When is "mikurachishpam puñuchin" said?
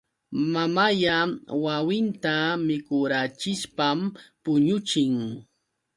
2.67-5.15